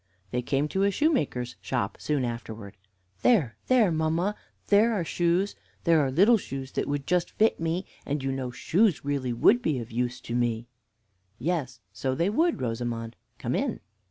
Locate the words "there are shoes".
4.69-5.55